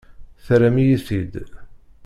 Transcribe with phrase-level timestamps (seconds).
[0.45, 1.33] Terram-iyi-t-id.